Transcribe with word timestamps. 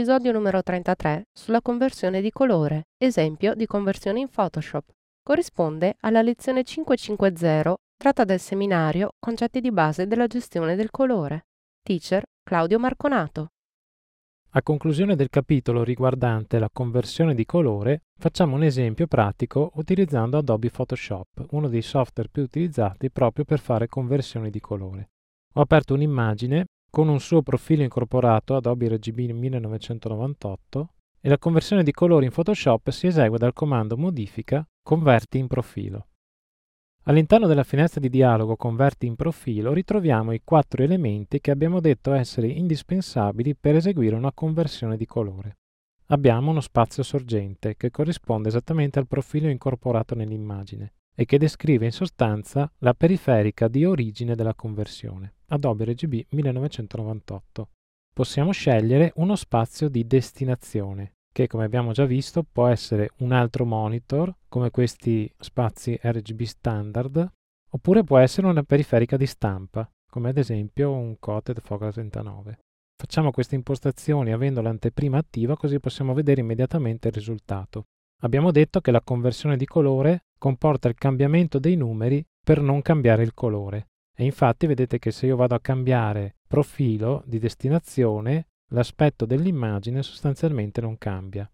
Episodio 0.00 0.32
numero 0.32 0.62
33 0.62 1.26
sulla 1.30 1.60
conversione 1.60 2.22
di 2.22 2.30
colore, 2.30 2.86
esempio 2.96 3.54
di 3.54 3.66
conversione 3.66 4.20
in 4.20 4.30
Photoshop. 4.30 4.82
Corrisponde 5.22 5.96
alla 6.00 6.22
lezione 6.22 6.64
550 6.64 7.76
tratta 7.98 8.24
del 8.24 8.40
seminario 8.40 9.10
Concetti 9.18 9.60
di 9.60 9.70
base 9.70 10.06
della 10.06 10.26
gestione 10.26 10.74
del 10.74 10.90
colore. 10.90 11.48
Teacher 11.82 12.24
Claudio 12.42 12.78
Marconato. 12.78 13.48
A 14.52 14.62
conclusione 14.62 15.16
del 15.16 15.28
capitolo 15.28 15.84
riguardante 15.84 16.58
la 16.58 16.70
conversione 16.72 17.34
di 17.34 17.44
colore, 17.44 18.04
facciamo 18.18 18.56
un 18.56 18.62
esempio 18.62 19.06
pratico 19.06 19.70
utilizzando 19.74 20.38
Adobe 20.38 20.70
Photoshop, 20.70 21.44
uno 21.50 21.68
dei 21.68 21.82
software 21.82 22.30
più 22.32 22.40
utilizzati 22.40 23.10
proprio 23.10 23.44
per 23.44 23.58
fare 23.58 23.86
conversioni 23.86 24.48
di 24.48 24.60
colore. 24.60 25.10
Ho 25.56 25.60
aperto 25.60 25.92
un'immagine 25.92 26.64
con 26.90 27.08
un 27.08 27.20
suo 27.20 27.40
profilo 27.40 27.84
incorporato 27.84 28.56
Adobe 28.56 28.88
RGB 28.88 29.30
1998 29.30 30.88
e 31.20 31.28
la 31.28 31.38
conversione 31.38 31.84
di 31.84 31.92
colori 31.92 32.24
in 32.24 32.32
Photoshop 32.32 32.90
si 32.90 33.06
esegue 33.06 33.38
dal 33.38 33.52
comando 33.52 33.96
modifica 33.96 34.66
converti 34.82 35.38
in 35.38 35.46
profilo. 35.46 36.08
All'interno 37.04 37.46
della 37.46 37.62
finestra 37.62 38.00
di 38.00 38.10
dialogo 38.10 38.56
Converti 38.56 39.06
in 39.06 39.14
profilo 39.14 39.72
ritroviamo 39.72 40.32
i 40.32 40.42
quattro 40.44 40.82
elementi 40.82 41.40
che 41.40 41.50
abbiamo 41.50 41.80
detto 41.80 42.12
essere 42.12 42.48
indispensabili 42.48 43.54
per 43.54 43.76
eseguire 43.76 44.16
una 44.16 44.32
conversione 44.32 44.96
di 44.96 45.06
colore. 45.06 45.58
Abbiamo 46.08 46.50
uno 46.50 46.60
spazio 46.60 47.02
sorgente 47.02 47.76
che 47.76 47.90
corrisponde 47.90 48.48
esattamente 48.48 48.98
al 48.98 49.06
profilo 49.06 49.48
incorporato 49.48 50.14
nell'immagine 50.14 50.94
e 51.20 51.26
che 51.26 51.36
descrive 51.36 51.84
in 51.84 51.92
sostanza 51.92 52.72
la 52.78 52.94
periferica 52.94 53.68
di 53.68 53.84
origine 53.84 54.34
della 54.34 54.54
conversione, 54.54 55.34
Adobe 55.48 55.84
RGB 55.84 56.24
1998. 56.30 57.68
Possiamo 58.14 58.52
scegliere 58.52 59.12
uno 59.16 59.36
spazio 59.36 59.90
di 59.90 60.06
destinazione, 60.06 61.16
che 61.30 61.46
come 61.46 61.66
abbiamo 61.66 61.92
già 61.92 62.06
visto 62.06 62.42
può 62.42 62.68
essere 62.68 63.10
un 63.18 63.32
altro 63.32 63.66
monitor, 63.66 64.34
come 64.48 64.70
questi 64.70 65.30
spazi 65.38 65.98
RGB 66.00 66.40
standard, 66.40 67.30
oppure 67.68 68.02
può 68.02 68.16
essere 68.16 68.46
una 68.46 68.62
periferica 68.62 69.18
di 69.18 69.26
stampa, 69.26 69.86
come 70.10 70.30
ad 70.30 70.38
esempio 70.38 70.90
un 70.90 71.18
Coated 71.18 71.60
Focus 71.60 71.96
39. 71.96 72.60
Facciamo 72.96 73.30
queste 73.30 73.56
impostazioni 73.56 74.32
avendo 74.32 74.62
l'anteprima 74.62 75.18
attiva 75.18 75.54
così 75.54 75.80
possiamo 75.80 76.14
vedere 76.14 76.40
immediatamente 76.40 77.08
il 77.08 77.14
risultato. 77.14 77.84
Abbiamo 78.22 78.50
detto 78.50 78.80
che 78.80 78.90
la 78.90 79.02
conversione 79.02 79.58
di 79.58 79.66
colore 79.66 80.24
comporta 80.40 80.88
il 80.88 80.94
cambiamento 80.94 81.58
dei 81.58 81.76
numeri 81.76 82.24
per 82.42 82.62
non 82.62 82.80
cambiare 82.80 83.22
il 83.22 83.34
colore. 83.34 83.88
E 84.16 84.24
infatti 84.24 84.66
vedete 84.66 84.98
che 84.98 85.10
se 85.10 85.26
io 85.26 85.36
vado 85.36 85.54
a 85.54 85.60
cambiare 85.60 86.36
profilo 86.48 87.22
di 87.26 87.38
destinazione, 87.38 88.46
l'aspetto 88.72 89.26
dell'immagine 89.26 90.02
sostanzialmente 90.02 90.80
non 90.80 90.96
cambia. 90.96 91.48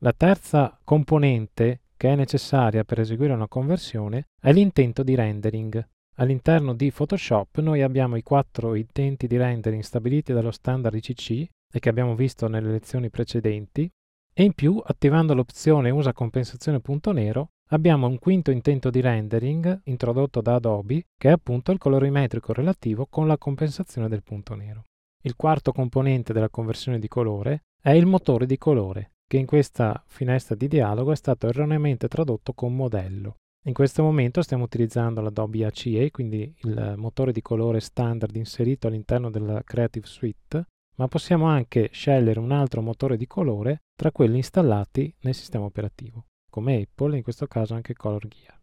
La 0.00 0.12
terza 0.12 0.78
componente 0.84 1.80
che 1.96 2.12
è 2.12 2.14
necessaria 2.14 2.84
per 2.84 3.00
eseguire 3.00 3.32
una 3.32 3.48
conversione 3.48 4.26
è 4.38 4.52
l'intento 4.52 5.02
di 5.02 5.14
rendering. 5.14 5.88
All'interno 6.16 6.74
di 6.74 6.92
Photoshop 6.92 7.58
noi 7.60 7.80
abbiamo 7.80 8.16
i 8.16 8.22
quattro 8.22 8.74
intenti 8.74 9.26
di 9.26 9.38
rendering 9.38 9.82
stabiliti 9.82 10.34
dallo 10.34 10.50
standard 10.50 10.94
ICC 10.94 11.30
e 11.72 11.78
che 11.80 11.88
abbiamo 11.88 12.14
visto 12.14 12.48
nelle 12.48 12.70
lezioni 12.70 13.08
precedenti 13.08 13.90
e 14.36 14.42
in 14.42 14.52
più, 14.52 14.82
attivando 14.84 15.32
l'opzione 15.32 15.90
Usa 15.90 16.12
compensazione 16.12 16.80
punto 16.80 17.12
nero, 17.12 17.52
abbiamo 17.68 18.06
un 18.06 18.18
quinto 18.18 18.50
intento 18.50 18.90
di 18.90 19.00
rendering 19.00 19.82
introdotto 19.84 20.40
da 20.40 20.54
Adobe, 20.54 21.06
che 21.16 21.28
è 21.28 21.32
appunto 21.32 21.72
il 21.72 21.78
colorimetrico 21.78 22.52
relativo 22.52 23.06
con 23.06 23.26
la 23.26 23.38
compensazione 23.38 24.08
del 24.08 24.22
punto 24.22 24.54
nero. 24.54 24.84
Il 25.22 25.36
quarto 25.36 25.72
componente 25.72 26.32
della 26.32 26.50
conversione 26.50 26.98
di 26.98 27.08
colore 27.08 27.62
è 27.80 27.90
il 27.90 28.06
motore 28.06 28.46
di 28.46 28.58
colore, 28.58 29.12
che 29.26 29.38
in 29.38 29.46
questa 29.46 30.02
finestra 30.06 30.54
di 30.54 30.68
dialogo 30.68 31.12
è 31.12 31.16
stato 31.16 31.48
erroneamente 31.48 32.08
tradotto 32.08 32.52
con 32.52 32.74
modello. 32.74 33.36
In 33.66 33.72
questo 33.72 34.02
momento 34.02 34.42
stiamo 34.42 34.64
utilizzando 34.64 35.22
l'Adobe 35.22 35.64
ACE, 35.64 36.10
quindi 36.10 36.54
il 36.64 36.94
motore 36.96 37.32
di 37.32 37.40
colore 37.40 37.80
standard 37.80 38.36
inserito 38.36 38.86
all'interno 38.86 39.30
della 39.30 39.62
Creative 39.62 40.06
Suite, 40.06 40.66
ma 40.96 41.08
possiamo 41.08 41.46
anche 41.46 41.88
scegliere 41.90 42.38
un 42.38 42.52
altro 42.52 42.82
motore 42.82 43.16
di 43.16 43.26
colore 43.26 43.84
tra 43.94 44.12
quelli 44.12 44.36
installati 44.36 45.12
nel 45.20 45.34
sistema 45.34 45.64
operativo, 45.64 46.26
come 46.54 46.80
Apple 46.82 47.14
e 47.14 47.16
in 47.16 47.22
questo 47.24 47.48
caso 47.48 47.74
anche 47.74 47.94
Color 47.94 48.28
Gear. 48.28 48.60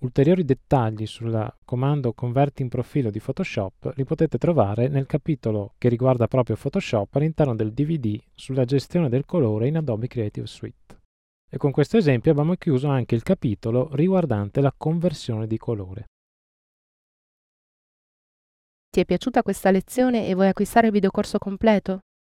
Ulteriori 0.00 0.44
dettagli 0.44 1.06
sul 1.06 1.54
comando 1.64 2.12
converti 2.12 2.60
in 2.60 2.68
profilo 2.68 3.08
di 3.08 3.20
Photoshop 3.20 3.94
li 3.94 4.04
potete 4.04 4.36
trovare 4.36 4.88
nel 4.88 5.06
capitolo 5.06 5.72
che 5.78 5.88
riguarda 5.88 6.28
proprio 6.28 6.56
Photoshop 6.56 7.14
all'interno 7.14 7.54
del 7.54 7.72
DVD 7.72 8.20
sulla 8.34 8.66
gestione 8.66 9.08
del 9.08 9.24
colore 9.24 9.66
in 9.66 9.78
Adobe 9.78 10.08
Creative 10.08 10.46
Suite. 10.46 11.00
E 11.48 11.56
con 11.56 11.70
questo 11.70 11.96
esempio 11.96 12.32
abbiamo 12.32 12.54
chiuso 12.56 12.88
anche 12.88 13.14
il 13.14 13.22
capitolo 13.22 13.88
riguardante 13.94 14.60
la 14.60 14.74
conversione 14.76 15.46
di 15.46 15.56
colore. 15.56 16.04
Ti 18.90 19.00
è 19.00 19.04
piaciuta 19.06 19.42
questa 19.42 19.70
lezione 19.70 20.28
e 20.28 20.34
vuoi 20.34 20.48
acquistare 20.48 20.88
il 20.88 20.92
videocorso 20.92 21.38
completo? 21.38 22.00